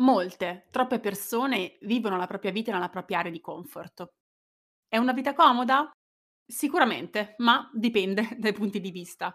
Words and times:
Molte, 0.00 0.66
troppe 0.70 0.98
persone 1.00 1.78
vivono 1.82 2.16
la 2.16 2.26
propria 2.26 2.50
vita 2.50 2.72
nella 2.72 2.88
propria 2.88 3.18
area 3.18 3.30
di 3.30 3.40
comfort. 3.40 4.06
È 4.88 4.96
una 4.98 5.12
vita 5.12 5.34
comoda? 5.34 5.90
Sicuramente, 6.46 7.34
ma 7.38 7.70
dipende 7.74 8.28
dai 8.38 8.52
punti 8.52 8.80
di 8.80 8.90
vista. 8.90 9.34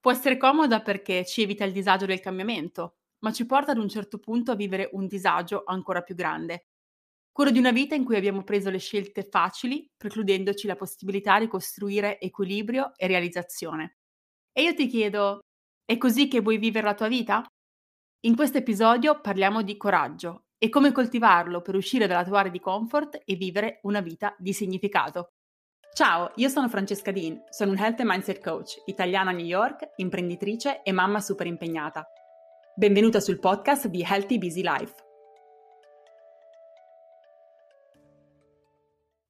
Può 0.00 0.12
essere 0.12 0.38
comoda 0.38 0.82
perché 0.82 1.24
ci 1.26 1.42
evita 1.42 1.64
il 1.64 1.72
disagio 1.72 2.06
del 2.06 2.20
cambiamento, 2.20 2.96
ma 3.20 3.32
ci 3.32 3.46
porta 3.46 3.72
ad 3.72 3.78
un 3.78 3.88
certo 3.88 4.18
punto 4.18 4.52
a 4.52 4.56
vivere 4.56 4.90
un 4.92 5.06
disagio 5.06 5.64
ancora 5.66 6.02
più 6.02 6.14
grande. 6.14 6.66
Quello 7.32 7.50
di 7.50 7.58
una 7.58 7.72
vita 7.72 7.94
in 7.94 8.04
cui 8.04 8.16
abbiamo 8.16 8.44
preso 8.44 8.70
le 8.70 8.78
scelte 8.78 9.24
facili, 9.24 9.86
precludendoci 9.96 10.66
la 10.66 10.76
possibilità 10.76 11.38
di 11.38 11.48
costruire 11.48 12.20
equilibrio 12.20 12.92
e 12.96 13.06
realizzazione. 13.06 13.98
E 14.52 14.62
io 14.62 14.74
ti 14.74 14.86
chiedo, 14.88 15.40
è 15.84 15.98
così 15.98 16.28
che 16.28 16.40
vuoi 16.40 16.58
vivere 16.58 16.86
la 16.86 16.94
tua 16.94 17.08
vita? 17.08 17.44
In 18.24 18.36
questo 18.36 18.58
episodio 18.58 19.18
parliamo 19.18 19.62
di 19.62 19.78
coraggio 19.78 20.48
e 20.58 20.68
come 20.68 20.92
coltivarlo 20.92 21.62
per 21.62 21.74
uscire 21.74 22.06
dalla 22.06 22.22
tua 22.22 22.40
area 22.40 22.52
di 22.52 22.60
comfort 22.60 23.22
e 23.24 23.34
vivere 23.34 23.80
una 23.84 24.02
vita 24.02 24.36
di 24.36 24.52
significato. 24.52 25.28
Ciao, 25.94 26.30
io 26.34 26.50
sono 26.50 26.68
Francesca 26.68 27.12
Dean, 27.12 27.44
sono 27.48 27.70
un 27.70 27.78
Health 27.78 28.00
and 28.00 28.10
Mindset 28.10 28.42
Coach, 28.42 28.82
italiana 28.84 29.30
a 29.30 29.32
New 29.32 29.46
York, 29.46 29.92
imprenditrice 29.96 30.82
e 30.82 30.92
mamma 30.92 31.18
super 31.20 31.46
impegnata. 31.46 32.04
Benvenuta 32.74 33.20
sul 33.20 33.38
podcast 33.38 33.86
di 33.86 34.04
Healthy 34.06 34.36
Busy 34.36 34.60
Life. 34.60 34.94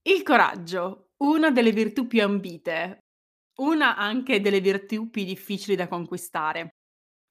Il 0.02 0.24
coraggio, 0.24 1.10
una 1.18 1.52
delle 1.52 1.70
virtù 1.70 2.08
più 2.08 2.24
ambite, 2.24 3.04
una 3.58 3.94
anche 3.96 4.40
delle 4.40 4.60
virtù 4.60 5.10
più 5.10 5.22
difficili 5.22 5.76
da 5.76 5.86
conquistare. 5.86 6.79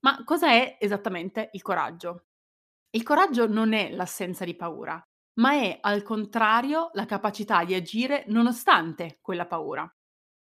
Ma 0.02 0.24
cosa 0.24 0.50
è 0.52 0.78
esattamente 0.80 1.50
il 1.54 1.62
coraggio? 1.62 2.26
Il 2.92 3.04
coraggio 3.04 3.48
non 3.48 3.74
è 3.74 3.92
l'assenza 3.92 4.46
di 4.46 4.56
paura, 4.56 5.02
ma 5.40 5.54
è 5.54 5.78
al 5.82 6.04
contrario 6.04 6.90
la 6.94 7.06
capacità 7.06 7.64
di 7.64 7.74
agire 7.74 8.24
nonostante 8.28 9.20
quella 9.22 9.46
paura. 9.46 9.90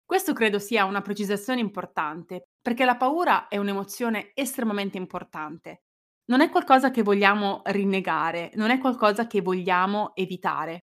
Questo 0.04 0.32
credo 0.32 0.58
sia 0.58 0.84
una 0.84 1.02
precisazione 1.02 1.60
importante, 1.60 2.48
perché 2.60 2.84
la 2.84 2.96
paura 2.96 3.48
è 3.48 3.58
un'emozione 3.58 4.30
estremamente 4.34 4.96
importante. 4.96 5.82
Non 6.26 6.40
è 6.40 6.50
qualcosa 6.50 6.90
che 6.90 7.02
vogliamo 7.02 7.62
rinnegare, 7.66 8.50
non 8.54 8.70
è 8.70 8.78
qualcosa 8.78 9.26
che 9.26 9.42
vogliamo 9.42 10.14
evitare. 10.14 10.84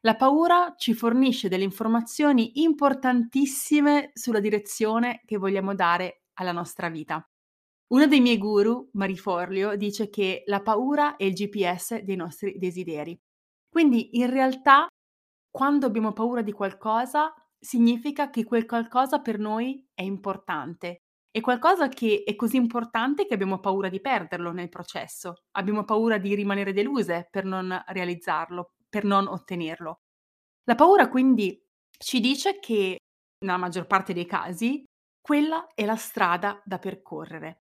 La 0.00 0.16
paura 0.16 0.74
ci 0.76 0.94
fornisce 0.94 1.48
delle 1.48 1.64
informazioni 1.64 2.62
importantissime 2.62 4.10
sulla 4.14 4.40
direzione 4.40 5.22
che 5.24 5.36
vogliamo 5.38 5.74
dare 5.74 6.22
alla 6.34 6.52
nostra 6.52 6.88
vita. 6.88 7.24
Uno 7.88 8.06
dei 8.08 8.20
miei 8.20 8.36
guru, 8.38 8.88
Mariforlio, 8.94 9.76
dice 9.76 10.08
che 10.10 10.42
la 10.46 10.60
paura 10.60 11.14
è 11.16 11.24
il 11.24 11.34
GPS 11.34 12.00
dei 12.00 12.16
nostri 12.16 12.58
desideri. 12.58 13.16
Quindi 13.68 14.18
in 14.18 14.28
realtà 14.28 14.88
quando 15.50 15.86
abbiamo 15.86 16.12
paura 16.12 16.42
di 16.42 16.52
qualcosa 16.52 17.32
significa 17.58 18.30
che 18.30 18.44
quel 18.44 18.66
qualcosa 18.66 19.20
per 19.20 19.38
noi 19.38 19.86
è 19.94 20.02
importante. 20.02 21.02
È 21.30 21.40
qualcosa 21.40 21.88
che 21.88 22.24
è 22.26 22.34
così 22.34 22.56
importante 22.56 23.26
che 23.26 23.34
abbiamo 23.34 23.60
paura 23.60 23.88
di 23.88 24.00
perderlo 24.00 24.50
nel 24.52 24.68
processo. 24.68 25.44
Abbiamo 25.52 25.84
paura 25.84 26.18
di 26.18 26.34
rimanere 26.34 26.72
deluse 26.72 27.28
per 27.30 27.44
non 27.44 27.82
realizzarlo, 27.88 28.72
per 28.88 29.04
non 29.04 29.28
ottenerlo. 29.28 30.00
La 30.64 30.74
paura 30.74 31.08
quindi 31.08 31.62
ci 31.98 32.20
dice 32.20 32.58
che, 32.58 32.98
nella 33.44 33.58
maggior 33.58 33.86
parte 33.86 34.12
dei 34.12 34.26
casi, 34.26 34.84
quella 35.20 35.68
è 35.74 35.84
la 35.84 35.96
strada 35.96 36.60
da 36.64 36.78
percorrere. 36.78 37.65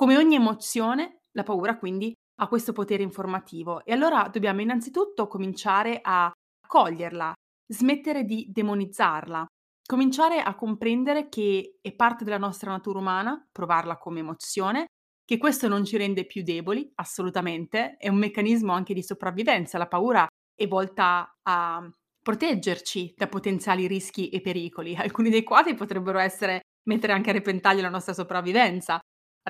Come 0.00 0.16
ogni 0.16 0.34
emozione, 0.34 1.24
la 1.32 1.42
paura 1.42 1.76
quindi 1.76 2.14
ha 2.40 2.48
questo 2.48 2.72
potere 2.72 3.02
informativo. 3.02 3.84
E 3.84 3.92
allora 3.92 4.30
dobbiamo 4.32 4.62
innanzitutto 4.62 5.26
cominciare 5.26 6.00
a 6.02 6.32
coglierla, 6.66 7.34
smettere 7.66 8.24
di 8.24 8.46
demonizzarla, 8.50 9.44
cominciare 9.86 10.40
a 10.40 10.54
comprendere 10.54 11.28
che 11.28 11.76
è 11.82 11.92
parte 11.92 12.24
della 12.24 12.38
nostra 12.38 12.70
natura 12.70 12.98
umana, 12.98 13.46
provarla 13.52 13.98
come 13.98 14.20
emozione, 14.20 14.86
che 15.22 15.36
questo 15.36 15.68
non 15.68 15.84
ci 15.84 15.98
rende 15.98 16.24
più 16.24 16.42
deboli, 16.44 16.90
assolutamente, 16.94 17.96
è 17.98 18.08
un 18.08 18.16
meccanismo 18.16 18.72
anche 18.72 18.94
di 18.94 19.02
sopravvivenza, 19.02 19.76
la 19.76 19.86
paura 19.86 20.26
è 20.54 20.66
volta 20.66 21.30
a 21.42 21.86
proteggerci 22.22 23.12
da 23.18 23.28
potenziali 23.28 23.86
rischi 23.86 24.30
e 24.30 24.40
pericoli, 24.40 24.96
alcuni 24.96 25.28
dei 25.28 25.42
quali 25.42 25.74
potrebbero 25.74 26.18
essere 26.18 26.62
mettere 26.88 27.12
anche 27.12 27.28
a 27.28 27.34
repentaglio 27.34 27.82
la 27.82 27.90
nostra 27.90 28.14
sopravvivenza, 28.14 28.98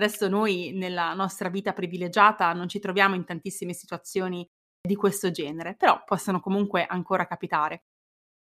Adesso 0.00 0.28
noi 0.28 0.72
nella 0.72 1.12
nostra 1.12 1.50
vita 1.50 1.74
privilegiata 1.74 2.54
non 2.54 2.70
ci 2.70 2.78
troviamo 2.78 3.16
in 3.16 3.26
tantissime 3.26 3.74
situazioni 3.74 4.46
di 4.80 4.94
questo 4.94 5.30
genere, 5.30 5.74
però 5.76 6.02
possono 6.06 6.40
comunque 6.40 6.86
ancora 6.86 7.26
capitare. 7.26 7.82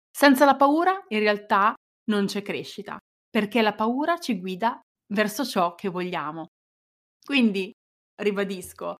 Senza 0.10 0.46
la 0.46 0.56
paura 0.56 1.04
in 1.10 1.20
realtà 1.20 1.74
non 2.10 2.28
c'è 2.28 2.42
crescita, 2.44 2.98
perché 3.30 3.62
la 3.62 3.74
paura 3.74 4.18
ci 4.20 4.40
guida 4.40 4.80
verso 5.14 5.44
ciò 5.44 5.76
che 5.76 5.90
vogliamo. 5.90 6.46
Quindi, 7.26 7.74
ribadisco, 8.22 8.96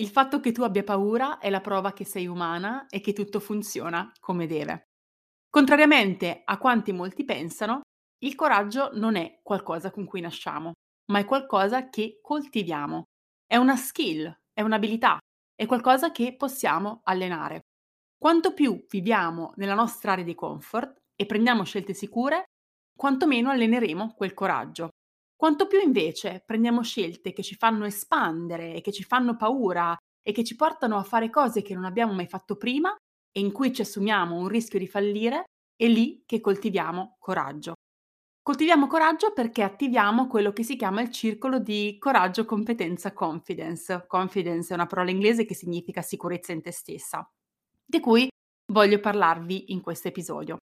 il 0.00 0.08
fatto 0.08 0.40
che 0.40 0.50
tu 0.50 0.62
abbia 0.62 0.82
paura 0.82 1.38
è 1.38 1.48
la 1.48 1.60
prova 1.60 1.92
che 1.92 2.04
sei 2.04 2.26
umana 2.26 2.86
e 2.88 2.98
che 3.00 3.12
tutto 3.12 3.38
funziona 3.38 4.10
come 4.18 4.48
deve. 4.48 4.86
Contrariamente 5.48 6.42
a 6.44 6.58
quanti 6.58 6.90
molti 6.90 7.24
pensano, 7.24 7.82
il 8.24 8.34
coraggio 8.34 8.90
non 8.94 9.14
è 9.14 9.38
qualcosa 9.44 9.92
con 9.92 10.04
cui 10.04 10.20
nasciamo, 10.20 10.72
ma 11.10 11.18
è 11.18 11.24
qualcosa 11.24 11.88
che 11.88 12.20
coltiviamo. 12.22 13.04
È 13.46 13.56
una 13.56 13.76
skill, 13.76 14.32
è 14.52 14.62
un'abilità, 14.62 15.18
è 15.54 15.66
qualcosa 15.66 16.10
che 16.10 16.36
possiamo 16.36 17.00
allenare. 17.04 17.60
Quanto 18.16 18.54
più 18.54 18.84
viviamo 18.88 19.52
nella 19.56 19.74
nostra 19.74 20.12
area 20.12 20.24
di 20.24 20.34
comfort 20.34 20.98
e 21.14 21.26
prendiamo 21.26 21.64
scelte 21.64 21.94
sicure, 21.94 22.44
quanto 22.96 23.26
meno 23.26 23.50
alleneremo 23.50 24.14
quel 24.14 24.34
coraggio. 24.34 24.90
Quanto 25.34 25.66
più 25.66 25.80
invece 25.80 26.42
prendiamo 26.44 26.82
scelte 26.82 27.32
che 27.32 27.42
ci 27.42 27.56
fanno 27.56 27.86
espandere 27.86 28.74
e 28.74 28.80
che 28.82 28.92
ci 28.92 29.04
fanno 29.04 29.36
paura 29.36 29.96
e 30.22 30.32
che 30.32 30.44
ci 30.44 30.54
portano 30.54 30.98
a 30.98 31.02
fare 31.02 31.30
cose 31.30 31.62
che 31.62 31.74
non 31.74 31.84
abbiamo 31.84 32.12
mai 32.12 32.26
fatto 32.26 32.56
prima 32.56 32.94
e 33.32 33.40
in 33.40 33.52
cui 33.52 33.72
ci 33.72 33.80
assumiamo 33.80 34.36
un 34.36 34.48
rischio 34.48 34.78
di 34.78 34.86
fallire, 34.86 35.44
è 35.74 35.86
lì 35.86 36.22
che 36.26 36.40
coltiviamo 36.40 37.16
coraggio. 37.18 37.74
Coltiviamo 38.42 38.86
coraggio 38.86 39.32
perché 39.32 39.62
attiviamo 39.62 40.26
quello 40.26 40.52
che 40.52 40.62
si 40.62 40.76
chiama 40.76 41.02
il 41.02 41.10
circolo 41.10 41.58
di 41.58 41.96
coraggio, 41.98 42.46
competenza, 42.46 43.12
confidence. 43.12 44.06
Confidence 44.06 44.72
è 44.72 44.74
una 44.74 44.86
parola 44.86 45.10
inglese 45.10 45.44
che 45.44 45.54
significa 45.54 46.00
sicurezza 46.00 46.52
in 46.52 46.62
te 46.62 46.72
stessa, 46.72 47.28
di 47.84 48.00
cui 48.00 48.28
voglio 48.72 48.98
parlarvi 48.98 49.72
in 49.72 49.82
questo 49.82 50.08
episodio. 50.08 50.56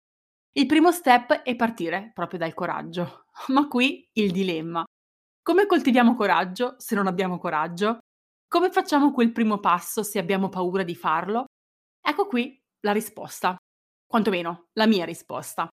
Il 0.54 0.66
primo 0.66 0.92
step 0.92 1.44
è 1.44 1.56
partire 1.56 2.12
proprio 2.16 2.40
dal 2.40 2.56
coraggio, 2.56 3.26
ma 3.50 3.68
qui 3.68 4.10
il 4.14 4.32
dilemma. 4.32 4.84
Come 5.44 5.68
coltiviamo 5.68 6.16
coraggio 6.16 6.76
se 6.80 6.96
non 6.96 7.06
abbiamo 7.06 7.38
coraggio? 7.38 8.00
Come 8.48 8.72
facciamo 8.72 9.12
quel 9.12 9.32
primo 9.32 9.60
passo 9.60 10.02
se 10.02 10.18
abbiamo 10.18 10.50
paura 10.50 10.82
di 10.82 10.96
farlo? 10.96 11.46
Ecco 12.02 12.26
qui 12.26 12.60
la 12.82 12.92
risposta, 12.92 13.56
quantomeno 14.08 14.70
la 14.74 14.88
mia 14.88 15.06
risposta. 15.06 15.68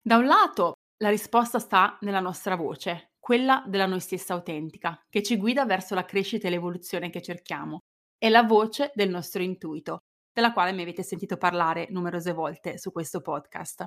Da 0.00 0.16
un 0.16 0.26
lato 0.26 0.74
la 1.02 1.10
risposta 1.10 1.58
sta 1.58 1.98
nella 2.02 2.20
nostra 2.20 2.54
voce, 2.54 3.14
quella 3.18 3.64
della 3.66 3.86
noi 3.86 3.98
stessa 3.98 4.34
autentica, 4.34 5.04
che 5.08 5.22
ci 5.24 5.36
guida 5.36 5.66
verso 5.66 5.96
la 5.96 6.04
crescita 6.04 6.46
e 6.46 6.50
l'evoluzione 6.50 7.10
che 7.10 7.20
cerchiamo. 7.20 7.80
È 8.16 8.28
la 8.28 8.44
voce 8.44 8.92
del 8.94 9.10
nostro 9.10 9.42
intuito, 9.42 9.98
della 10.32 10.52
quale 10.52 10.70
mi 10.70 10.82
avete 10.82 11.02
sentito 11.02 11.36
parlare 11.36 11.88
numerose 11.90 12.32
volte 12.32 12.78
su 12.78 12.92
questo 12.92 13.20
podcast. 13.20 13.84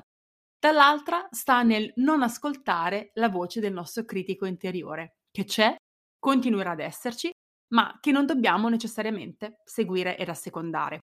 Dall'altra 0.59 1.25
sta 1.31 1.63
nel 1.63 1.89
non 1.95 2.21
ascoltare 2.21 3.11
la 3.13 3.29
voce 3.29 3.61
del 3.61 3.71
nostro 3.71 4.03
critico 4.03 4.45
interiore, 4.45 5.19
che 5.31 5.45
c'è, 5.45 5.73
continuerà 6.19 6.71
ad 6.71 6.81
esserci, 6.81 7.31
ma 7.73 7.97
che 8.01 8.11
non 8.11 8.25
dobbiamo 8.25 8.67
necessariamente 8.67 9.61
seguire 9.63 10.17
ed 10.17 10.27
assecondare. 10.27 10.99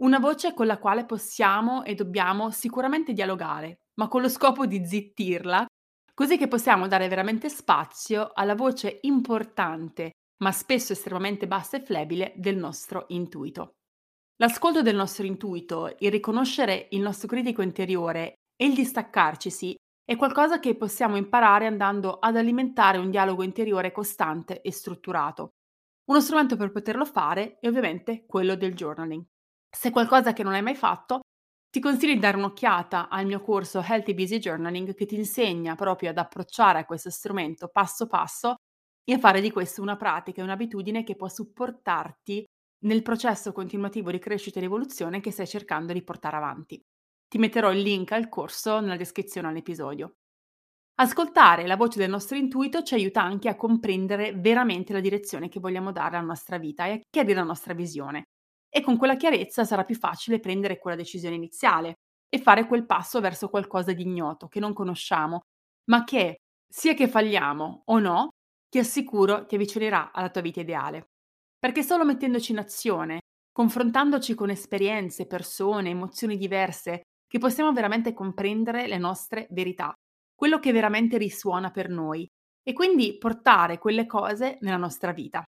Una 0.00 0.18
voce 0.18 0.54
con 0.54 0.66
la 0.66 0.78
quale 0.78 1.04
possiamo 1.04 1.84
e 1.84 1.94
dobbiamo 1.94 2.50
sicuramente 2.50 3.12
dialogare, 3.12 3.80
ma 4.00 4.08
con 4.08 4.22
lo 4.22 4.30
scopo 4.30 4.64
di 4.64 4.82
zittirla, 4.82 5.66
così 6.14 6.38
che 6.38 6.48
possiamo 6.48 6.88
dare 6.88 7.06
veramente 7.06 7.50
spazio 7.50 8.30
alla 8.32 8.54
voce 8.54 9.00
importante, 9.02 10.12
ma 10.42 10.52
spesso 10.52 10.94
estremamente 10.94 11.46
bassa 11.46 11.76
e 11.76 11.82
flebile, 11.82 12.32
del 12.34 12.56
nostro 12.56 13.04
intuito. 13.08 13.72
L'ascolto 14.36 14.80
del 14.80 14.96
nostro 14.96 15.26
intuito, 15.26 15.94
il 15.98 16.10
riconoscere 16.10 16.88
il 16.92 17.00
nostro 17.02 17.28
critico 17.28 17.60
interiore 17.60 18.36
e 18.56 18.64
il 18.64 18.74
distaccarcisi 18.74 19.74
è 20.02 20.16
qualcosa 20.16 20.60
che 20.60 20.76
possiamo 20.76 21.16
imparare 21.16 21.66
andando 21.66 22.18
ad 22.18 22.36
alimentare 22.36 22.96
un 22.96 23.10
dialogo 23.10 23.42
interiore 23.42 23.92
costante 23.92 24.62
e 24.62 24.72
strutturato. 24.72 25.50
Uno 26.06 26.22
strumento 26.22 26.56
per 26.56 26.72
poterlo 26.72 27.04
fare 27.04 27.58
è 27.60 27.68
ovviamente 27.68 28.24
quello 28.24 28.54
del 28.56 28.74
journaling. 28.74 29.22
Se 29.70 29.90
qualcosa 29.90 30.32
che 30.32 30.42
non 30.42 30.54
hai 30.54 30.62
mai 30.62 30.74
fatto, 30.74 31.20
ti 31.70 31.78
consiglio 31.78 32.14
di 32.14 32.18
dare 32.18 32.36
un'occhiata 32.36 33.08
al 33.08 33.26
mio 33.26 33.40
corso 33.40 33.80
Healthy 33.80 34.12
Busy 34.14 34.38
Journaling 34.38 34.92
che 34.92 35.06
ti 35.06 35.14
insegna 35.14 35.76
proprio 35.76 36.10
ad 36.10 36.18
approcciare 36.18 36.80
a 36.80 36.84
questo 36.84 37.10
strumento 37.10 37.68
passo 37.68 38.08
passo 38.08 38.56
e 39.04 39.12
a 39.14 39.18
fare 39.18 39.40
di 39.40 39.52
questo 39.52 39.80
una 39.80 39.96
pratica 39.96 40.40
e 40.40 40.44
un'abitudine 40.44 41.04
che 41.04 41.14
può 41.14 41.28
supportarti 41.28 42.44
nel 42.86 43.02
processo 43.02 43.52
continuativo 43.52 44.10
di 44.10 44.18
crescita 44.18 44.58
e 44.58 44.64
evoluzione 44.64 45.20
che 45.20 45.30
stai 45.30 45.46
cercando 45.46 45.92
di 45.92 46.02
portare 46.02 46.36
avanti. 46.36 46.80
Ti 47.28 47.38
metterò 47.38 47.70
il 47.70 47.82
link 47.82 48.10
al 48.12 48.28
corso 48.28 48.80
nella 48.80 48.96
descrizione 48.96 49.46
all'episodio. 49.46 50.14
Ascoltare 50.96 51.66
la 51.66 51.76
voce 51.76 51.98
del 51.98 52.10
nostro 52.10 52.36
intuito 52.36 52.82
ci 52.82 52.94
aiuta 52.94 53.22
anche 53.22 53.48
a 53.48 53.56
comprendere 53.56 54.32
veramente 54.34 54.92
la 54.92 55.00
direzione 55.00 55.48
che 55.48 55.60
vogliamo 55.60 55.92
dare 55.92 56.16
alla 56.16 56.26
nostra 56.26 56.58
vita 56.58 56.86
e 56.86 56.92
a 56.92 57.00
chiarire 57.08 57.34
la 57.34 57.44
nostra 57.44 57.74
visione. 57.74 58.24
E 58.72 58.80
con 58.82 58.96
quella 58.96 59.16
chiarezza 59.16 59.64
sarà 59.64 59.84
più 59.84 59.96
facile 59.96 60.40
prendere 60.40 60.78
quella 60.78 60.96
decisione 60.96 61.34
iniziale 61.34 61.94
e 62.28 62.38
fare 62.38 62.66
quel 62.66 62.86
passo 62.86 63.20
verso 63.20 63.48
qualcosa 63.48 63.92
di 63.92 64.02
ignoto 64.02 64.46
che 64.48 64.60
non 64.60 64.72
conosciamo, 64.72 65.40
ma 65.90 66.04
che, 66.04 66.36
sia 66.68 66.94
che 66.94 67.08
falliamo 67.08 67.82
o 67.86 67.98
no, 67.98 68.28
ti 68.68 68.78
assicuro 68.78 69.46
ti 69.46 69.56
avvicinerà 69.56 70.12
alla 70.12 70.30
tua 70.30 70.40
vita 70.40 70.60
ideale. 70.60 71.08
Perché 71.58 71.82
solo 71.82 72.04
mettendoci 72.04 72.52
in 72.52 72.58
azione, 72.58 73.18
confrontandoci 73.52 74.34
con 74.34 74.50
esperienze, 74.50 75.26
persone, 75.26 75.90
emozioni 75.90 76.36
diverse, 76.36 77.02
che 77.26 77.38
possiamo 77.38 77.72
veramente 77.72 78.12
comprendere 78.12 78.86
le 78.86 78.98
nostre 78.98 79.46
verità 79.50 79.92
quello 80.40 80.58
che 80.58 80.72
veramente 80.72 81.18
risuona 81.18 81.70
per 81.70 81.90
noi 81.90 82.26
e 82.62 82.72
quindi 82.72 83.18
portare 83.18 83.76
quelle 83.76 84.06
cose 84.06 84.56
nella 84.62 84.78
nostra 84.78 85.12
vita, 85.12 85.44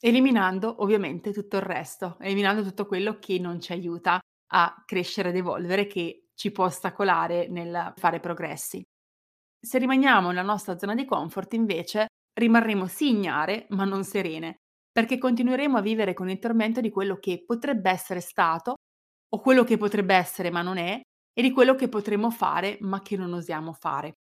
eliminando 0.00 0.82
ovviamente 0.82 1.32
tutto 1.32 1.56
il 1.56 1.62
resto, 1.62 2.16
eliminando 2.20 2.62
tutto 2.62 2.86
quello 2.86 3.18
che 3.18 3.38
non 3.38 3.60
ci 3.60 3.72
aiuta 3.72 4.18
a 4.52 4.82
crescere 4.86 5.30
ed 5.30 5.36
evolvere, 5.36 5.86
che 5.86 6.28
ci 6.34 6.52
può 6.52 6.66
ostacolare 6.66 7.48
nel 7.48 7.92
fare 7.96 8.20
progressi. 8.20 8.82
Se 9.60 9.78
rimaniamo 9.78 10.28
nella 10.28 10.42
nostra 10.42 10.78
zona 10.78 10.94
di 10.94 11.04
comfort, 11.04 11.52
invece, 11.54 12.06
rimarremo 12.38 12.86
sì 12.86 13.10
ignare, 13.10 13.66
ma 13.70 13.84
non 13.84 14.04
serene, 14.04 14.56
perché 14.92 15.18
continueremo 15.18 15.78
a 15.78 15.82
vivere 15.82 16.14
con 16.14 16.28
il 16.30 16.38
tormento 16.38 16.80
di 16.80 16.90
quello 16.90 17.18
che 17.18 17.42
potrebbe 17.44 17.90
essere 17.90 18.20
stato, 18.20 18.74
o 19.28 19.40
quello 19.40 19.64
che 19.64 19.76
potrebbe 19.76 20.14
essere 20.14 20.50
ma 20.50 20.62
non 20.62 20.76
è, 20.78 21.00
e 21.32 21.42
di 21.42 21.50
quello 21.52 21.74
che 21.74 21.88
potremmo 21.88 22.30
fare 22.30 22.78
ma 22.80 23.02
che 23.02 23.16
non 23.16 23.32
osiamo 23.32 23.72
fare. 23.72 24.14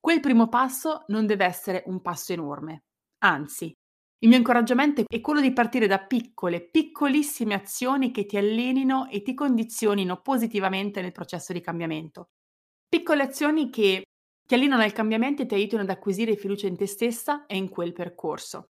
Quel 0.00 0.20
primo 0.20 0.48
passo 0.48 1.04
non 1.08 1.26
deve 1.26 1.44
essere 1.44 1.82
un 1.86 2.00
passo 2.02 2.32
enorme, 2.32 2.84
anzi, 3.24 3.72
il 4.22 4.28
mio 4.28 4.36
incoraggiamento 4.36 5.02
è 5.06 5.20
quello 5.20 5.40
di 5.40 5.52
partire 5.52 5.86
da 5.86 5.98
piccole, 5.98 6.60
piccolissime 6.60 7.54
azioni 7.54 8.10
che 8.10 8.26
ti 8.26 8.36
allenino 8.36 9.08
e 9.08 9.22
ti 9.22 9.32
condizionino 9.32 10.20
positivamente 10.20 11.00
nel 11.00 11.12
processo 11.12 11.54
di 11.54 11.60
cambiamento. 11.60 12.28
Piccole 12.86 13.22
azioni 13.22 13.70
che 13.70 14.02
ti 14.46 14.54
allenano 14.54 14.82
al 14.82 14.92
cambiamento 14.92 15.40
e 15.42 15.46
ti 15.46 15.54
aiutano 15.54 15.82
ad 15.84 15.90
acquisire 15.90 16.36
fiducia 16.36 16.66
in 16.66 16.76
te 16.76 16.86
stessa 16.86 17.46
e 17.46 17.56
in 17.56 17.70
quel 17.70 17.94
percorso. 17.94 18.66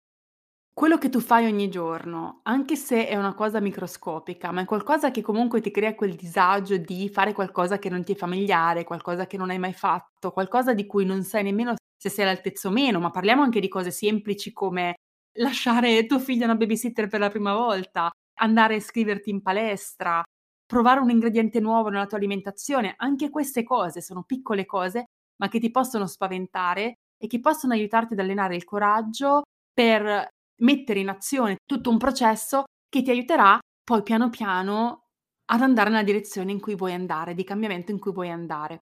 Quello 0.72 0.98
che 0.98 1.10
tu 1.10 1.20
fai 1.20 1.46
ogni 1.46 1.70
giorno, 1.70 2.40
anche 2.42 2.74
se 2.76 3.06
è 3.06 3.16
una 3.16 3.34
cosa 3.34 3.60
microscopica, 3.60 4.50
ma 4.50 4.62
è 4.62 4.64
qualcosa 4.64 5.10
che 5.10 5.22
comunque 5.22 5.60
ti 5.60 5.70
crea 5.70 5.94
quel 5.94 6.16
disagio 6.16 6.76
di 6.76 7.08
fare 7.08 7.32
qualcosa 7.32 7.78
che 7.78 7.88
non 7.88 8.04
ti 8.04 8.12
è 8.12 8.16
familiare, 8.16 8.84
qualcosa 8.84 9.26
che 9.26 9.36
non 9.38 9.50
hai 9.50 9.58
mai 9.58 9.72
fatto, 9.72 10.32
qualcosa 10.32 10.74
di 10.74 10.86
cui 10.86 11.04
non 11.04 11.22
sai 11.22 11.44
nemmeno 11.44 11.74
se 11.96 12.10
sei 12.10 12.24
all'altezza 12.24 12.68
o 12.68 12.72
meno, 12.72 12.98
ma 12.98 13.10
parliamo 13.10 13.42
anche 13.42 13.60
di 13.60 13.68
cose 13.68 13.90
semplici 13.90 14.52
come 14.52 14.96
lasciare 15.36 16.06
tuo 16.06 16.18
figlio 16.18 16.42
a 16.42 16.46
una 16.46 16.56
babysitter 16.56 17.08
per 17.08 17.20
la 17.20 17.30
prima 17.30 17.54
volta, 17.54 18.10
andare 18.40 18.74
a 18.74 18.76
iscriverti 18.78 19.30
in 19.30 19.42
palestra, 19.42 20.22
provare 20.66 21.00
un 21.00 21.10
ingrediente 21.10 21.60
nuovo 21.60 21.88
nella 21.88 22.06
tua 22.06 22.18
alimentazione, 22.18 22.94
anche 22.96 23.30
queste 23.30 23.62
cose 23.62 24.00
sono 24.00 24.24
piccole 24.24 24.66
cose, 24.66 25.06
ma 25.36 25.48
che 25.48 25.60
ti 25.60 25.70
possono 25.70 26.06
spaventare 26.06 26.94
e 27.18 27.26
che 27.26 27.40
possono 27.40 27.72
aiutarti 27.72 28.14
ad 28.14 28.20
allenare 28.20 28.56
il 28.56 28.64
coraggio 28.64 29.42
per 29.72 30.28
mettere 30.60 31.00
in 31.00 31.08
azione 31.08 31.56
tutto 31.64 31.90
un 31.90 31.98
processo 31.98 32.64
che 32.88 33.02
ti 33.02 33.10
aiuterà 33.10 33.58
poi 33.84 34.02
piano 34.02 34.30
piano 34.30 35.02
ad 35.46 35.60
andare 35.60 35.90
nella 35.90 36.02
direzione 36.02 36.50
in 36.50 36.60
cui 36.60 36.74
vuoi 36.74 36.92
andare, 36.94 37.34
di 37.34 37.44
cambiamento 37.44 37.92
in 37.92 37.98
cui 38.00 38.12
vuoi 38.12 38.30
andare. 38.30 38.80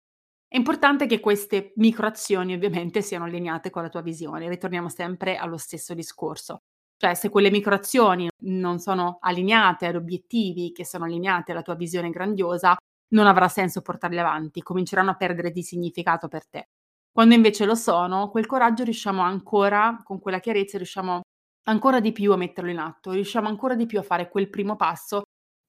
È 0.54 0.56
importante 0.56 1.06
che 1.06 1.18
queste 1.18 1.72
microazioni 1.78 2.54
ovviamente 2.54 3.02
siano 3.02 3.24
allineate 3.24 3.70
con 3.70 3.82
la 3.82 3.88
tua 3.88 4.02
visione, 4.02 4.48
ritorniamo 4.48 4.88
sempre 4.88 5.34
allo 5.34 5.56
stesso 5.56 5.94
discorso. 5.94 6.62
Cioè 6.96 7.14
se 7.14 7.28
quelle 7.28 7.50
microazioni 7.50 8.28
non 8.44 8.78
sono 8.78 9.16
allineate 9.18 9.86
ad 9.86 9.96
obiettivi 9.96 10.70
che 10.70 10.84
sono 10.84 11.06
allineati 11.06 11.50
alla 11.50 11.62
tua 11.62 11.74
visione 11.74 12.08
grandiosa, 12.10 12.76
non 13.14 13.26
avrà 13.26 13.48
senso 13.48 13.82
portarle 13.82 14.20
avanti, 14.20 14.62
cominceranno 14.62 15.10
a 15.10 15.16
perdere 15.16 15.50
di 15.50 15.64
significato 15.64 16.28
per 16.28 16.46
te. 16.46 16.68
Quando 17.10 17.34
invece 17.34 17.64
lo 17.64 17.74
sono, 17.74 18.30
quel 18.30 18.46
coraggio 18.46 18.84
riusciamo 18.84 19.22
ancora, 19.22 20.00
con 20.04 20.20
quella 20.20 20.38
chiarezza, 20.38 20.76
riusciamo 20.76 21.22
ancora 21.64 21.98
di 21.98 22.12
più 22.12 22.32
a 22.32 22.36
metterlo 22.36 22.70
in 22.70 22.78
atto, 22.78 23.10
riusciamo 23.10 23.48
ancora 23.48 23.74
di 23.74 23.86
più 23.86 23.98
a 23.98 24.02
fare 24.02 24.28
quel 24.28 24.48
primo 24.50 24.76
passo, 24.76 25.22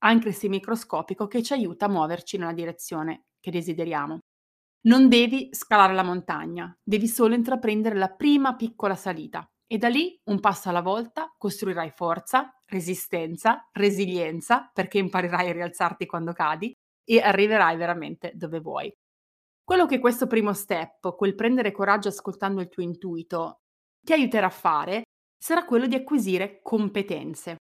anche 0.04 0.32
se 0.32 0.48
microscopico, 0.48 1.26
che 1.26 1.42
ci 1.42 1.54
aiuta 1.54 1.86
a 1.86 1.90
muoverci 1.90 2.38
nella 2.38 2.54
direzione 2.54 3.24
che 3.40 3.50
desideriamo. 3.50 4.20
Non 4.86 5.10
devi 5.10 5.50
scalare 5.52 5.94
la 5.94 6.04
montagna, 6.04 6.72
devi 6.84 7.08
solo 7.08 7.34
intraprendere 7.34 7.96
la 7.96 8.10
prima 8.10 8.56
piccola 8.56 8.96
salita 8.96 9.44
e 9.66 9.80
da 9.80 9.88
lì, 9.88 10.16
un 10.26 10.40
passo 10.40 10.70
alla 10.70 10.82
volta, 10.82 11.34
costruirai 11.36 11.90
forza, 11.90 12.62
resistenza, 12.66 13.68
resilienza, 13.72 14.70
perché 14.72 15.00
imparerai 15.00 15.50
a 15.50 15.54
rialzarti 15.54 16.06
quando 16.06 16.34
cadi 16.34 16.72
e 17.04 17.20
arriverai 17.20 17.76
veramente 17.78 18.34
dove 18.36 18.60
vuoi. 18.60 18.94
Quello 19.64 19.88
che 19.88 19.98
questo 19.98 20.28
primo 20.28 20.54
step, 20.54 21.16
quel 21.16 21.34
prendere 21.34 21.72
coraggio 21.72 22.10
ascoltando 22.10 22.62
il 22.62 22.70
tuo 22.70 22.84
intuito, 22.84 23.62
ti 24.06 24.14
aiuterà 24.14 24.48
a 24.48 24.52
fare 24.52 25.02
sarà 25.36 25.66
quello 25.66 25.88
di 25.88 25.96
acquisire 25.96 26.60
competenze. 26.62 27.56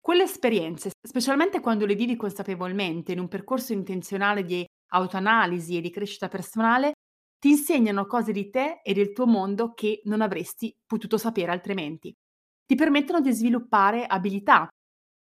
Quelle 0.00 0.22
esperienze, 0.24 0.90
specialmente 1.04 1.58
quando 1.58 1.86
le 1.86 1.96
vivi 1.96 2.14
consapevolmente 2.14 3.10
in 3.10 3.18
un 3.18 3.26
percorso 3.26 3.72
intenzionale 3.72 4.44
di 4.44 4.64
autoanalisi 4.92 5.76
e 5.76 5.80
di 5.80 5.90
crescita 5.90 6.28
personale, 6.28 6.92
ti 7.38 7.50
insegnano 7.50 8.06
cose 8.06 8.30
di 8.32 8.50
te 8.50 8.80
e 8.82 8.92
del 8.92 9.12
tuo 9.12 9.26
mondo 9.26 9.72
che 9.72 10.00
non 10.04 10.20
avresti 10.20 10.72
potuto 10.86 11.18
sapere 11.18 11.50
altrimenti. 11.50 12.12
Ti 12.64 12.74
permettono 12.74 13.20
di 13.20 13.32
sviluppare 13.32 14.06
abilità, 14.06 14.68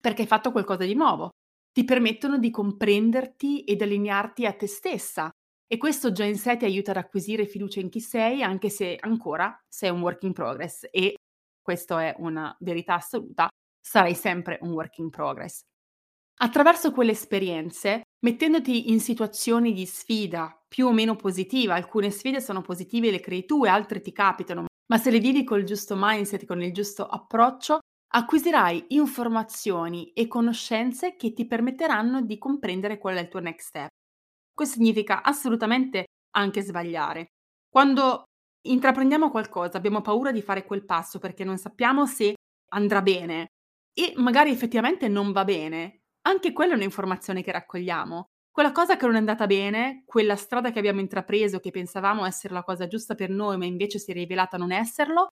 perché 0.00 0.22
hai 0.22 0.28
fatto 0.28 0.52
qualcosa 0.52 0.84
di 0.84 0.94
nuovo. 0.94 1.30
Ti 1.72 1.84
permettono 1.84 2.38
di 2.38 2.50
comprenderti 2.50 3.64
ed 3.64 3.80
allinearti 3.80 4.44
a 4.44 4.52
te 4.52 4.66
stessa. 4.66 5.30
E 5.66 5.76
questo 5.76 6.12
già 6.12 6.24
in 6.24 6.36
sé 6.36 6.56
ti 6.56 6.64
aiuta 6.64 6.90
ad 6.90 6.96
acquisire 6.96 7.46
fiducia 7.46 7.80
in 7.80 7.88
chi 7.88 8.00
sei, 8.00 8.42
anche 8.42 8.68
se 8.68 8.96
ancora 9.00 9.56
sei 9.68 9.90
un 9.90 10.00
work 10.00 10.24
in 10.24 10.32
progress 10.32 10.88
e 10.90 11.14
questo 11.62 11.98
è 11.98 12.14
una 12.18 12.54
verità 12.60 12.94
assoluta, 12.94 13.48
sarai 13.80 14.14
sempre 14.14 14.58
un 14.62 14.72
work 14.72 14.98
in 14.98 15.10
progress. 15.10 15.60
Attraverso 16.42 16.90
quelle 16.90 17.12
esperienze, 17.12 18.02
mettendoti 18.20 18.90
in 18.90 19.00
situazioni 19.00 19.72
di 19.72 19.86
sfida 19.86 20.54
più 20.68 20.86
o 20.86 20.92
meno 20.92 21.16
positiva, 21.16 21.74
alcune 21.74 22.10
sfide 22.10 22.40
sono 22.40 22.60
positive 22.62 23.08
e 23.08 23.10
le 23.12 23.20
crei 23.20 23.44
tu 23.44 23.64
e 23.64 23.68
altre 23.68 24.00
ti 24.00 24.12
capitano, 24.12 24.66
ma 24.86 24.98
se 24.98 25.10
le 25.10 25.18
vivi 25.18 25.44
col 25.44 25.64
giusto 25.64 25.94
mindset, 25.98 26.44
con 26.46 26.62
il 26.62 26.72
giusto 26.72 27.06
approccio, 27.06 27.78
acquisirai 28.12 28.86
informazioni 28.88 30.12
e 30.12 30.26
conoscenze 30.26 31.16
che 31.16 31.32
ti 31.32 31.46
permetteranno 31.46 32.22
di 32.22 32.38
comprendere 32.38 32.98
qual 32.98 33.16
è 33.16 33.20
il 33.20 33.28
tuo 33.28 33.40
next 33.40 33.68
step. 33.68 33.88
Questo 34.54 34.76
significa 34.76 35.22
assolutamente 35.22 36.06
anche 36.36 36.62
sbagliare. 36.62 37.28
Quando 37.68 38.24
intraprendiamo 38.66 39.30
qualcosa, 39.30 39.78
abbiamo 39.78 40.02
paura 40.02 40.32
di 40.32 40.42
fare 40.42 40.64
quel 40.64 40.84
passo 40.84 41.18
perché 41.18 41.44
non 41.44 41.56
sappiamo 41.58 42.06
se 42.06 42.34
andrà 42.72 43.02
bene 43.02 43.48
e 43.92 44.12
magari 44.16 44.50
effettivamente 44.50 45.08
non 45.08 45.32
va 45.32 45.44
bene. 45.44 45.99
Anche 46.22 46.52
quella 46.52 46.72
è 46.72 46.76
un'informazione 46.76 47.42
che 47.42 47.52
raccogliamo. 47.52 48.26
Quella 48.50 48.72
cosa 48.72 48.96
che 48.96 49.06
non 49.06 49.14
è 49.14 49.18
andata 49.18 49.46
bene, 49.46 50.02
quella 50.04 50.36
strada 50.36 50.70
che 50.70 50.78
abbiamo 50.78 51.00
intrapreso, 51.00 51.60
che 51.60 51.70
pensavamo 51.70 52.26
essere 52.26 52.52
la 52.52 52.62
cosa 52.62 52.86
giusta 52.86 53.14
per 53.14 53.30
noi, 53.30 53.56
ma 53.56 53.64
invece 53.64 53.98
si 53.98 54.10
è 54.10 54.14
rivelata 54.14 54.56
non 54.56 54.72
esserlo, 54.72 55.28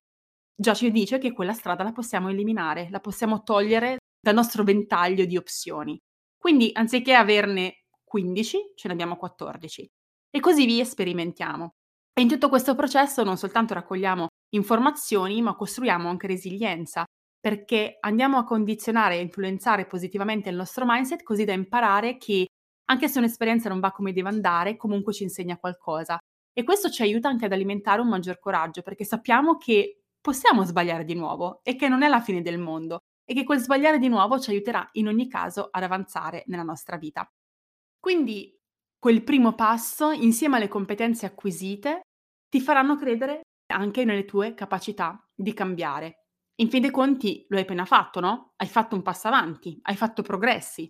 già 0.55 0.73
ci 0.73 0.89
dice 0.91 1.17
che 1.19 1.31
quella 1.31 1.53
strada 1.53 1.83
la 1.83 1.91
possiamo 1.91 2.29
eliminare, 2.29 2.87
la 2.89 2.99
possiamo 2.99 3.43
togliere 3.43 3.97
dal 4.19 4.33
nostro 4.33 4.63
ventaglio 4.63 5.25
di 5.25 5.37
opzioni. 5.37 5.97
Quindi 6.37 6.71
anziché 6.73 7.13
averne 7.13 7.83
15, 8.03 8.73
ce 8.75 8.87
ne 8.87 8.93
abbiamo 8.93 9.17
14. 9.17 9.87
E 10.31 10.39
così 10.39 10.65
via 10.65 10.85
sperimentiamo. 10.85 11.73
E 12.13 12.21
in 12.21 12.27
tutto 12.27 12.49
questo 12.49 12.75
processo 12.75 13.23
non 13.23 13.37
soltanto 13.37 13.73
raccogliamo 13.73 14.27
informazioni, 14.55 15.41
ma 15.41 15.55
costruiamo 15.55 16.09
anche 16.09 16.27
resilienza, 16.27 17.03
perché 17.39 17.97
andiamo 17.99 18.37
a 18.37 18.43
condizionare 18.43 19.17
e 19.17 19.21
influenzare 19.21 19.85
positivamente 19.85 20.49
il 20.49 20.55
nostro 20.55 20.85
mindset 20.87 21.23
così 21.23 21.45
da 21.45 21.53
imparare 21.53 22.17
che 22.17 22.47
anche 22.85 23.07
se 23.07 23.19
un'esperienza 23.19 23.69
non 23.69 23.79
va 23.79 23.91
come 23.91 24.11
deve 24.13 24.29
andare, 24.29 24.75
comunque 24.75 25.13
ci 25.13 25.23
insegna 25.23 25.57
qualcosa. 25.57 26.17
E 26.51 26.63
questo 26.63 26.89
ci 26.89 27.03
aiuta 27.03 27.29
anche 27.29 27.45
ad 27.45 27.53
alimentare 27.53 28.01
un 28.01 28.09
maggior 28.09 28.39
coraggio, 28.39 28.81
perché 28.81 29.05
sappiamo 29.05 29.57
che 29.57 30.01
possiamo 30.19 30.63
sbagliare 30.63 31.05
di 31.05 31.13
nuovo 31.13 31.61
e 31.63 31.75
che 31.75 31.87
non 31.87 32.03
è 32.03 32.07
la 32.07 32.19
fine 32.19 32.41
del 32.41 32.57
mondo 32.57 32.99
e 33.23 33.33
che 33.33 33.43
quel 33.43 33.59
sbagliare 33.59 33.99
di 33.99 34.09
nuovo 34.09 34.39
ci 34.39 34.49
aiuterà 34.49 34.89
in 34.93 35.07
ogni 35.07 35.27
caso 35.29 35.69
ad 35.71 35.83
avanzare 35.83 36.43
nella 36.47 36.63
nostra 36.63 36.97
vita. 36.97 37.27
Quindi 37.99 38.57
quel 38.97 39.23
primo 39.23 39.53
passo, 39.53 40.11
insieme 40.11 40.57
alle 40.57 40.67
competenze 40.67 41.25
acquisite, 41.25 42.01
ti 42.49 42.59
faranno 42.59 42.97
credere 42.97 43.41
anche 43.71 44.03
nelle 44.03 44.25
tue 44.25 44.55
capacità 44.55 45.23
di 45.33 45.53
cambiare 45.53 46.25
In 46.59 46.69
fin 46.69 46.81
dei 46.81 46.91
conti 46.91 47.45
lo 47.49 47.55
hai 47.55 47.63
appena 47.63 47.85
fatto, 47.85 48.19
no? 48.19 48.51
Hai 48.57 48.67
fatto 48.67 48.95
un 48.95 49.01
passo 49.01 49.27
avanti, 49.27 49.79
hai 49.83 49.95
fatto 49.95 50.21
progressi. 50.21 50.89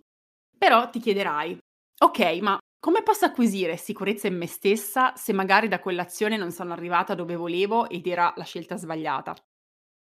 Però 0.58 0.90
ti 0.90 0.98
chiederai, 0.98 1.56
ok, 2.02 2.38
ma 2.40 2.58
come 2.78 3.02
posso 3.02 3.24
acquisire 3.24 3.76
sicurezza 3.76 4.26
in 4.26 4.36
me 4.36 4.46
stessa 4.46 5.14
se 5.14 5.32
magari 5.32 5.68
da 5.68 5.78
quell'azione 5.78 6.36
non 6.36 6.50
sono 6.50 6.72
arrivata 6.72 7.14
dove 7.14 7.36
volevo 7.36 7.88
ed 7.88 8.06
era 8.06 8.32
la 8.36 8.44
scelta 8.44 8.76
sbagliata? 8.76 9.34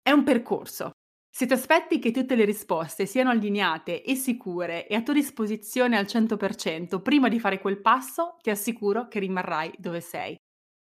È 0.00 0.12
un 0.12 0.22
percorso. 0.22 0.92
Se 1.28 1.46
ti 1.46 1.52
aspetti 1.52 1.98
che 1.98 2.12
tutte 2.12 2.36
le 2.36 2.44
risposte 2.44 3.04
siano 3.04 3.30
allineate 3.30 4.02
e 4.02 4.14
sicure 4.14 4.86
e 4.86 4.94
a 4.94 5.02
tua 5.02 5.14
disposizione 5.14 5.98
al 5.98 6.06
100% 6.06 7.02
prima 7.02 7.28
di 7.28 7.40
fare 7.40 7.60
quel 7.60 7.80
passo, 7.80 8.36
ti 8.40 8.50
assicuro 8.50 9.08
che 9.08 9.18
rimarrai 9.18 9.74
dove 9.78 10.00
sei. 10.00 10.36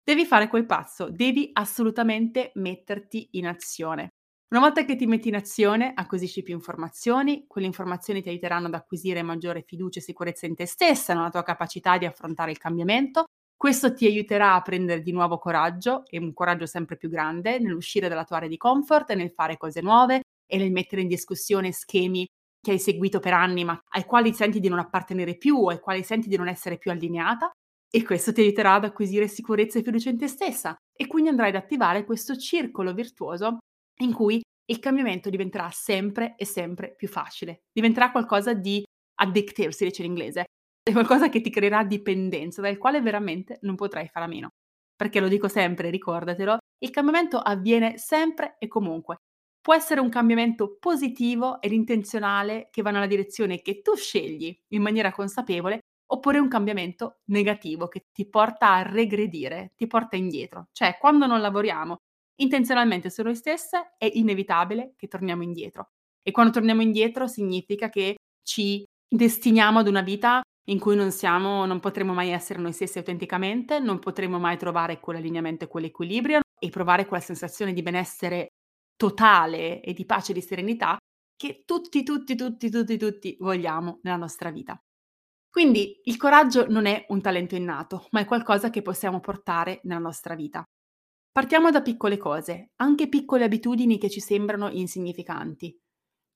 Devi 0.03 0.27
fare 0.27 0.49
quel 0.49 0.67
passo, 0.67 1.11
devi 1.11 1.51
assolutamente 1.53 2.53
metterti 2.57 3.29
in 3.33 3.47
azione. 3.47 4.11
Una 4.53 4.61
volta 4.61 4.85
che 4.85 4.97
ti 4.97 5.07
metti 5.07 5.29
in 5.29 5.37
azione, 5.37 5.93
acquisisci 5.95 6.43
più 6.43 6.55
informazioni, 6.55 7.45
quelle 7.47 7.69
informazioni 7.69 8.21
ti 8.21 8.31
aiuteranno 8.31 8.67
ad 8.67 8.75
acquisire 8.75 9.23
maggiore 9.23 9.63
fiducia 9.63 10.01
e 10.01 10.03
sicurezza 10.03 10.47
in 10.47 10.57
te 10.57 10.67
stessa, 10.67 11.15
nella 11.15 11.31
tua 11.31 11.45
capacità 11.45 11.97
di 11.99 12.05
affrontare 12.05 12.51
il 12.51 12.59
cambiamento. 12.59 13.27
Questo 13.57 13.95
ti 13.95 14.07
aiuterà 14.07 14.55
a 14.55 14.63
prendere 14.63 15.03
di 15.03 15.13
nuovo 15.13 15.39
coraggio, 15.39 16.05
e 16.07 16.19
un 16.19 16.33
coraggio 16.33 16.67
sempre 16.67 16.97
più 16.97 17.09
grande, 17.09 17.61
nell'uscire 17.61 18.09
dalla 18.09 18.25
tua 18.25 18.39
area 18.39 18.49
di 18.49 18.57
comfort 18.57 19.11
e 19.11 19.15
nel 19.15 19.31
fare 19.31 19.57
cose 19.57 19.81
nuove 19.83 20.23
e 20.47 20.59
nel 20.59 20.73
mettere 20.73 21.03
in 21.03 21.09
discussione 21.09 21.71
schemi 21.71 22.27
che 22.61 22.73
hai 22.73 22.79
seguito 22.81 23.21
per 23.21 23.33
anni 23.33 23.65
ma 23.65 23.79
ai 23.91 24.05
quali 24.05 24.35
senti 24.35 24.59
di 24.59 24.69
non 24.69 24.81
appartenere 24.81 25.37
più 25.37 25.57
o 25.57 25.69
ai 25.69 25.79
quali 25.79 26.03
senti 26.03 26.29
di 26.29 26.37
non 26.37 26.49
essere 26.49 26.77
più 26.77 26.91
allineata. 26.91 27.51
E 27.89 28.03
questo 28.03 28.33
ti 28.33 28.41
aiuterà 28.41 28.75
ad 28.75 28.85
acquisire 28.85 29.29
sicurezza 29.29 29.79
e 29.79 29.83
fiducia 29.85 30.11
in 30.11 30.19
te 30.19 30.27
stessa 30.27 30.75
e 30.93 31.07
quindi 31.07 31.29
andrai 31.31 31.51
ad 31.51 31.57
attivare 31.57 32.05
questo 32.05 32.37
circolo 32.37 32.93
virtuoso 32.93 33.59
in 34.05 34.13
cui 34.13 34.41
il 34.71 34.79
cambiamento 34.79 35.31
diventerà 35.31 35.69
sempre 35.71 36.35
e 36.37 36.45
sempre 36.45 36.95
più 36.95 37.09
facile. 37.09 37.63
Diventerà 37.73 38.11
qualcosa 38.11 38.55
di 38.55 38.83
addictive, 39.21 39.73
si 39.73 39.85
dice 39.85 40.03
in 40.03 40.11
inglese. 40.11 40.45
È 40.83 40.93
qualcosa 40.93 41.29
che 41.29 41.41
ti 41.41 41.51
creerà 41.51 41.85
dipendenza, 41.85 42.63
dal 42.63 42.79
quale 42.79 43.01
veramente 43.01 43.59
non 43.63 43.75
potrai 43.75 44.09
fare 44.09 44.27
a 44.27 44.29
meno. 44.29 44.51
Perché 44.97 45.21
lo 45.21 45.29
dico 45.29 45.49
sempre, 45.49 45.91
ricordatelo, 45.91 46.59
il 46.83 46.91
cambiamento 46.91 47.39
avviene 47.39 47.99
sempre 47.99 48.57
e 48.59 48.69
comunque. 48.69 49.17
Può 49.61 49.75
essere 49.75 50.01
un 50.01 50.09
cambiamento 50.09 50.77
positivo 50.79 51.61
ed 51.61 51.73
intenzionale 51.73 52.69
che 52.71 52.83
va 52.83 52.91
nella 52.91 53.07
direzione 53.07 53.61
che 53.61 53.83
tu 53.83 53.95
scegli 53.97 54.57
in 54.69 54.83
maniera 54.83 55.13
consapevole, 55.13 55.81
oppure 56.13 56.39
un 56.39 56.49
cambiamento 56.49 57.21
negativo 57.27 57.89
che 57.89 58.07
ti 58.13 58.29
porta 58.29 58.75
a 58.75 58.83
regredire, 58.83 59.73
ti 59.77 59.87
porta 59.87 60.17
indietro. 60.17 60.69
Cioè, 60.73 60.97
quando 60.99 61.27
non 61.27 61.41
lavoriamo 61.41 61.97
intenzionalmente 62.43 63.11
su 63.11 63.23
noi 63.23 63.35
stesse, 63.35 63.95
è 63.97 64.11
inevitabile 64.13 64.95
che 64.97 65.09
torniamo 65.09 65.43
indietro. 65.43 65.91
E 66.23 66.31
quando 66.31 66.53
torniamo 66.53 66.83
indietro 66.83 67.27
significa 67.27 67.89
che 67.89 68.17
ci 68.43 68.85
destiniamo 69.09 69.79
ad 69.81 69.89
una 69.89 70.03
vita 70.03 70.41
in 70.69 70.79
cui 70.79 70.95
non 70.95 71.11
siamo, 71.11 71.65
non 71.67 71.81
potremo 71.81 72.13
mai 72.13 72.31
essere 72.31 72.61
noi 72.61 72.73
stessi 72.73 72.99
autenticamente, 72.99 73.79
non 73.81 73.99
potremo 73.99 74.39
mai 74.39 74.57
trovare 74.57 75.01
quell'allineamento 75.01 75.65
e 75.65 75.69
quell'equilibrio 75.69 76.41
e 76.59 76.69
provare 76.69 77.07
quella 77.07 77.23
sensazione 77.23 77.73
di 77.73 77.83
benessere 77.83 78.49
totale 78.97 79.81
e 79.81 79.93
di 79.93 80.05
pace 80.05 80.33
e 80.33 80.35
di 80.35 80.43
serenità 80.43 80.97
che 81.37 81.63
tutti, 81.65 82.03
tutti, 82.03 82.37
tutti, 82.37 82.71
tutti, 82.71 82.99
tutti 82.99 83.37
vogliamo 83.41 83.99
nella 84.03 84.17
nostra 84.19 84.51
vita. 84.51 84.79
Quindi 85.51 86.01
il 86.05 86.17
coraggio 86.17 86.69
non 86.69 86.87
è 86.87 87.07
un 87.09 87.21
talento 87.21 87.57
innato, 87.57 88.07
ma 88.11 88.21
è 88.21 88.25
qualcosa 88.25 88.71
che 88.71 88.83
possiamo 88.83 89.21
portare 89.21 89.81
nella 89.85 89.99
nostra 90.01 90.35
vita. 90.35 90.63
Partiamo 91.41 91.71
da 91.71 91.81
piccole 91.81 92.19
cose, 92.19 92.73
anche 92.77 93.09
piccole 93.09 93.45
abitudini 93.45 93.97
che 93.97 94.11
ci 94.11 94.21
sembrano 94.21 94.69
insignificanti. 94.69 95.75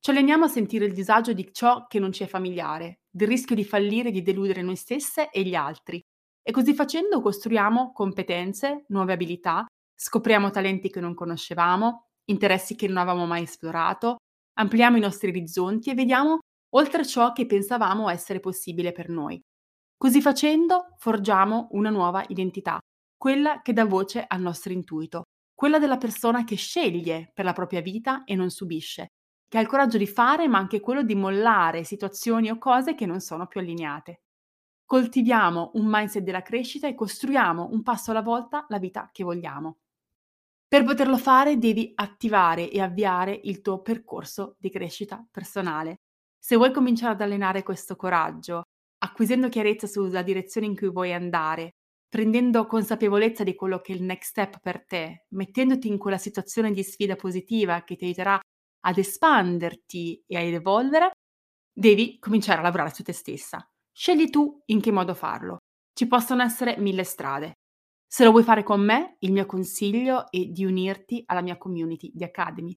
Ci 0.01 0.11
alleniamo 0.11 0.47
a 0.47 0.49
sentire 0.49 0.87
il 0.87 0.95
disagio 0.95 1.35
di 1.35 1.51
ciò 1.53 1.87
che 1.87 1.99
non 1.99 2.11
ci 2.11 2.23
è 2.23 2.27
familiare, 2.27 3.01
del 3.11 3.29
rischio 3.29 3.55
di 3.55 3.67
fallire 3.67 4.09
e 4.09 4.13
di 4.13 4.23
deludere 4.23 4.63
noi 4.63 4.77
stesse 4.77 5.29
e 5.29 5.43
gli 5.43 5.55
altri. 5.55 6.01
E 6.43 6.51
così 6.53 6.73
facendo 6.73 7.21
costruiamo 7.21 7.93
competenze, 7.93 8.87
nuove 8.89 9.13
abilità, 9.13 9.67
scopriamo 9.95 10.49
talenti 10.49 10.89
che 10.89 11.01
non 11.01 11.13
conoscevamo, 11.13 12.07
interessi 12.31 12.75
che 12.75 12.87
non 12.87 12.97
avevamo 12.97 13.27
mai 13.27 13.43
esplorato, 13.43 14.17
ampliamo 14.55 14.97
i 14.97 15.01
nostri 15.01 15.29
orizzonti 15.29 15.91
e 15.91 15.95
vediamo 15.95 16.39
oltre 16.77 17.05
ciò 17.05 17.33
che 17.33 17.45
pensavamo 17.45 18.09
essere 18.09 18.41
possibile 18.41 18.93
per 18.93 19.11
noi. 19.11 19.39
Così 19.99 20.23
facendo 20.23 20.95
forgiamo 20.97 21.69
una 21.73 21.91
nuova 21.91 22.25
identità, 22.29 22.79
quella 23.17 23.63
che 23.63 23.73
dà 23.73 23.85
voce 23.85 24.25
al 24.27 24.41
nostro 24.41 24.73
intuito, 24.73 25.25
quella 25.55 25.79
della 25.79 25.97
persona 25.97 26.45
che 26.45 26.57
sceglie 26.57 27.31
per 27.33 27.45
la 27.45 27.53
propria 27.53 27.81
vita 27.81 28.25
e 28.25 28.35
non 28.35 28.51
subisce, 28.51 29.09
che 29.49 29.59
ha 29.59 29.61
il 29.61 29.67
coraggio 29.67 29.99
di 29.99 30.07
fare 30.07 30.49
ma 30.49 30.59
anche 30.59 30.81
quello 30.81 31.03
di 31.03 31.15
mollare 31.15 31.85
situazioni 31.85 32.51
o 32.51 32.59
cose 32.59 32.95
che 32.95 33.07
non 33.07 33.21
sono 33.21 33.47
più 33.47 33.61
allineate. 33.61 34.21
Coltiviamo 34.85 35.71
un 35.75 35.87
mindset 35.87 36.23
della 36.23 36.43
crescita 36.43 36.87
e 36.89 36.95
costruiamo 36.95 37.69
un 37.73 37.83
passo 37.83 38.11
alla 38.11 38.23
volta 38.23 38.67
la 38.69 38.79
vita 38.79 39.09
che 39.13 39.25
vogliamo. 39.25 39.79
Per 40.67 40.83
poterlo 40.85 41.17
fare 41.19 41.59
devi 41.59 41.93
attivare 41.95 42.71
e 42.71 42.81
avviare 42.81 43.39
il 43.45 43.61
tuo 43.61 43.81
percorso 43.81 44.57
di 44.59 44.71
crescita 44.71 45.25
personale. 45.31 46.01
Se 46.39 46.57
vuoi 46.57 46.73
cominciare 46.73 47.13
ad 47.13 47.21
allenare 47.21 47.63
questo 47.63 47.97
coraggio, 47.97 48.63
acquisendo 48.99 49.49
chiarezza 49.49 49.87
sulla 49.87 50.23
direzione 50.23 50.67
in 50.67 50.77
cui 50.77 50.91
vuoi 50.91 51.13
andare, 51.13 51.75
prendendo 52.15 52.67
consapevolezza 52.67 53.43
di 53.43 53.57
quello 53.57 53.81
che 53.81 53.93
è 53.93 53.97
il 53.97 54.05
next 54.05 54.31
step 54.31 54.61
per 54.61 54.87
te, 54.87 55.27
mettendoti 55.31 55.89
in 55.89 55.99
quella 55.99 56.17
situazione 56.17 56.71
di 56.71 56.85
sfida 56.85 57.17
positiva 57.17 57.83
che 57.83 57.97
ti 57.97 58.05
aiuterà 58.05 58.39
ad 58.87 58.99
espanderti 58.99 60.23
e 60.25 60.37
ad 60.37 60.45
evolvere, 60.45 61.11
devi 61.77 62.21
cominciare 62.21 62.61
a 62.61 62.63
lavorare 62.63 62.95
su 62.95 63.03
te 63.03 63.13
stessa. 63.13 63.69
Scegli 63.91 64.31
tu 64.31 64.63
in 64.67 64.81
che 64.81 64.93
modo 64.93 65.13
farlo. 65.13 65.57
Ci 65.93 66.07
possono 66.07 66.45
essere 66.45 66.79
mille 66.79 67.03
strade. 67.03 67.55
Se 68.07 68.23
lo 68.23 68.31
vuoi 68.31 68.45
fare 68.45 68.63
con 68.63 68.81
me, 68.81 69.17
il 69.19 69.33
mio 69.33 69.45
consiglio 69.45 70.31
è 70.31 70.39
di 70.39 70.65
unirti 70.65 71.25
alla 71.27 71.43
mia 71.43 71.59
community 71.59 72.13
di 72.15 72.23
Academy. 72.23 72.73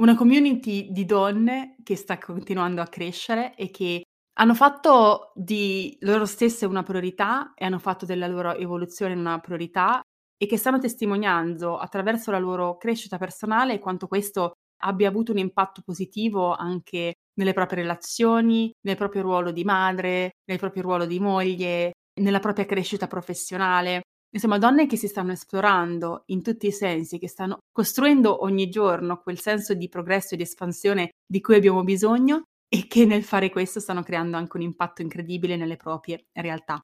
Una 0.00 0.16
community 0.16 0.90
di 0.90 1.04
donne 1.04 1.76
che 1.84 1.94
sta 1.94 2.18
continuando 2.18 2.80
a 2.80 2.88
crescere 2.88 3.54
e 3.54 3.70
che 3.70 4.02
hanno 4.40 4.54
fatto 4.54 5.32
di 5.34 5.96
loro 6.00 6.24
stesse 6.24 6.64
una 6.64 6.82
priorità 6.82 7.52
e 7.54 7.66
hanno 7.66 7.78
fatto 7.78 8.06
della 8.06 8.26
loro 8.26 8.54
evoluzione 8.54 9.12
una 9.12 9.38
priorità 9.38 10.00
e 10.38 10.46
che 10.46 10.56
stanno 10.56 10.78
testimoniando 10.78 11.76
attraverso 11.76 12.30
la 12.30 12.38
loro 12.38 12.78
crescita 12.78 13.18
personale 13.18 13.78
quanto 13.78 14.06
questo 14.06 14.52
abbia 14.82 15.08
avuto 15.08 15.32
un 15.32 15.38
impatto 15.38 15.82
positivo 15.84 16.54
anche 16.54 17.12
nelle 17.34 17.52
proprie 17.52 17.82
relazioni, 17.82 18.72
nel 18.86 18.96
proprio 18.96 19.20
ruolo 19.20 19.50
di 19.52 19.62
madre, 19.62 20.30
nel 20.48 20.58
proprio 20.58 20.84
ruolo 20.84 21.04
di 21.04 21.20
moglie, 21.20 21.92
nella 22.22 22.40
propria 22.40 22.64
crescita 22.64 23.06
professionale. 23.06 24.00
Insomma, 24.32 24.56
donne 24.56 24.86
che 24.86 24.96
si 24.96 25.08
stanno 25.08 25.32
esplorando 25.32 26.22
in 26.26 26.40
tutti 26.42 26.66
i 26.66 26.72
sensi, 26.72 27.18
che 27.18 27.28
stanno 27.28 27.58
costruendo 27.70 28.42
ogni 28.42 28.70
giorno 28.70 29.20
quel 29.20 29.38
senso 29.38 29.74
di 29.74 29.88
progresso 29.88 30.32
e 30.32 30.38
di 30.38 30.44
espansione 30.44 31.10
di 31.26 31.42
cui 31.42 31.56
abbiamo 31.56 31.82
bisogno 31.82 32.44
e 32.72 32.86
che 32.86 33.04
nel 33.04 33.24
fare 33.24 33.50
questo 33.50 33.80
stanno 33.80 34.02
creando 34.04 34.36
anche 34.36 34.56
un 34.56 34.62
impatto 34.62 35.02
incredibile 35.02 35.56
nelle 35.56 35.76
proprie 35.76 36.26
realtà. 36.32 36.80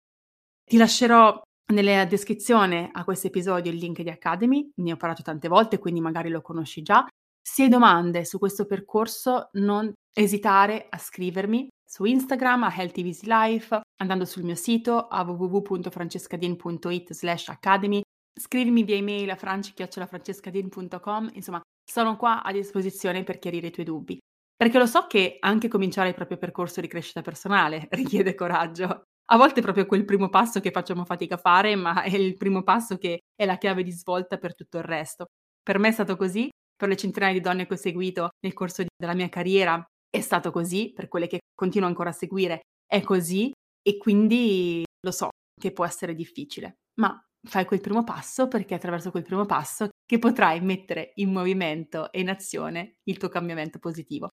Ti 0.64 0.76
lascerò 0.76 1.40
nella 1.72 2.04
descrizione 2.04 2.90
a 2.92 3.04
questo 3.04 3.28
episodio 3.28 3.70
il 3.70 3.78
link 3.78 4.02
di 4.02 4.10
Academy, 4.10 4.68
ne 4.76 4.92
ho 4.92 4.96
parlato 4.96 5.22
tante 5.22 5.48
volte, 5.48 5.78
quindi 5.78 6.00
magari 6.00 6.28
lo 6.28 6.42
conosci 6.42 6.82
già. 6.82 7.06
Se 7.40 7.62
hai 7.62 7.68
domande 7.68 8.24
su 8.24 8.38
questo 8.38 8.66
percorso, 8.66 9.50
non 9.52 9.92
esitare 10.12 10.86
a 10.88 10.98
scrivermi 10.98 11.68
su 11.88 12.04
Instagram 12.04 12.64
a 12.64 12.74
healthyvislife, 12.76 13.80
andando 14.00 14.24
sul 14.24 14.42
mio 14.42 14.56
sito 14.56 15.06
a 15.06 15.22
www.francescadin.it 15.22 17.12
slash 17.12 17.48
academy, 17.48 18.00
scrivimi 18.34 18.82
via 18.82 18.96
email 18.96 19.30
a 19.30 19.36
franci.francescadin.com, 19.36 21.30
insomma 21.34 21.60
sono 21.88 22.16
qua 22.16 22.42
a 22.42 22.50
disposizione 22.50 23.22
per 23.22 23.38
chiarire 23.38 23.68
i 23.68 23.70
tuoi 23.70 23.86
dubbi. 23.86 24.18
Perché 24.56 24.78
lo 24.78 24.86
so 24.86 25.06
che 25.06 25.36
anche 25.40 25.68
cominciare 25.68 26.08
il 26.08 26.14
proprio 26.14 26.38
percorso 26.38 26.80
di 26.80 26.88
crescita 26.88 27.20
personale 27.20 27.88
richiede 27.92 28.34
coraggio. 28.34 29.02
A 29.28 29.36
volte 29.36 29.60
è 29.60 29.62
proprio 29.62 29.86
quel 29.86 30.04
primo 30.04 30.30
passo 30.30 30.60
che 30.60 30.70
facciamo 30.70 31.04
fatica 31.04 31.34
a 31.34 31.38
fare, 31.38 31.74
ma 31.76 32.02
è 32.02 32.14
il 32.16 32.36
primo 32.36 32.62
passo 32.62 32.96
che 32.96 33.20
è 33.34 33.44
la 33.44 33.58
chiave 33.58 33.82
di 33.82 33.90
svolta 33.90 34.38
per 34.38 34.54
tutto 34.54 34.78
il 34.78 34.84
resto. 34.84 35.26
Per 35.62 35.78
me 35.78 35.88
è 35.88 35.92
stato 35.92 36.16
così, 36.16 36.48
per 36.76 36.88
le 36.88 36.96
centinaia 36.96 37.32
di 37.32 37.40
donne 37.40 37.66
che 37.66 37.74
ho 37.74 37.76
seguito 37.76 38.30
nel 38.40 38.54
corso 38.54 38.84
della 38.96 39.14
mia 39.14 39.28
carriera 39.28 39.84
è 40.08 40.20
stato 40.20 40.50
così, 40.50 40.92
per 40.94 41.08
quelle 41.08 41.26
che 41.26 41.40
continuo 41.54 41.88
ancora 41.88 42.10
a 42.10 42.12
seguire 42.12 42.60
è 42.86 43.02
così 43.02 43.50
e 43.82 43.96
quindi 43.98 44.84
lo 45.00 45.10
so 45.10 45.30
che 45.60 45.72
può 45.72 45.84
essere 45.84 46.14
difficile, 46.14 46.76
ma 47.00 47.20
fai 47.48 47.64
quel 47.64 47.80
primo 47.80 48.04
passo 48.04 48.48
perché 48.48 48.74
è 48.74 48.76
attraverso 48.76 49.10
quel 49.10 49.22
primo 49.24 49.44
passo 49.46 49.88
che 50.04 50.18
potrai 50.18 50.60
mettere 50.60 51.12
in 51.16 51.32
movimento 51.32 52.12
e 52.12 52.20
in 52.20 52.28
azione 52.28 52.98
il 53.04 53.18
tuo 53.18 53.28
cambiamento 53.28 53.78
positivo. 53.78 54.30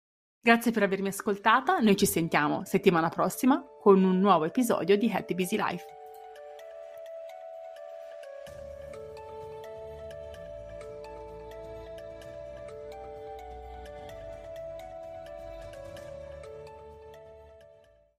Grazie 0.47 0.71
per 0.71 0.85
avermi 0.85 1.09
ascoltata, 1.09 1.81
noi 1.81 1.97
ci 1.97 2.07
sentiamo 2.07 2.63
settimana 2.65 3.09
prossima 3.09 3.65
con 3.81 4.05
un 4.05 4.21
nuovo 4.21 4.45
episodio 4.45 4.97
di 4.97 5.11
Happy 5.13 5.35
Busy 5.35 5.57
Life. 5.57 6.06